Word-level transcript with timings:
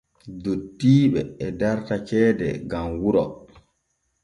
Dottiiɓe 0.43 1.21
e 1.45 1.47
darta 1.59 1.95
ceede 2.07 2.47
gam 2.69 2.87
wuro. 3.01 3.23